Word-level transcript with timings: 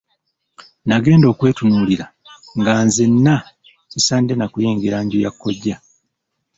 Nagenda 0.87 1.25
okwetunuulira 1.29 2.05
nga 2.59 2.73
nzenna 2.87 3.35
sisaanidde 3.91 4.35
na 4.37 4.47
kuyingira 4.53 4.97
nju 5.01 5.19
ya 5.23 5.31
kkojja. 5.33 5.75